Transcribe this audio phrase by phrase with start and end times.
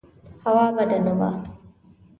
[0.45, 1.29] هوا بده نه وه.